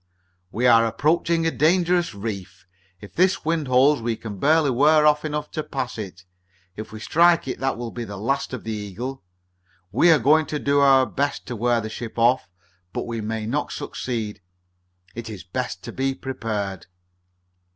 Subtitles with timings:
[0.51, 2.65] "We are approaching a dangerous reef.
[3.01, 6.25] If this wind holds we can barely wear off enough to pass it.
[6.75, 9.21] If we strike it that will be the last of the Eagle.
[9.91, 12.49] We are going to do our best to wear the ship off,
[12.93, 14.41] but we may not succeed.
[15.13, 16.87] It is best to be prepared."